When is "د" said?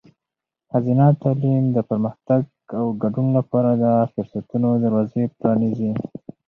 1.75-1.77, 3.83-3.85